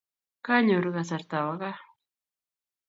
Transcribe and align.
Kanyoru 0.45 0.89
kasarta 0.95 1.35
awo 1.41 1.53
kaa 1.61 1.79